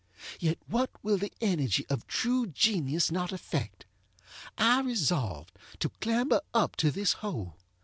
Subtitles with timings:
[0.39, 3.85] Yet what will the energy of true genius not effect?
[4.57, 7.55] I resolved to clamber up to this hole.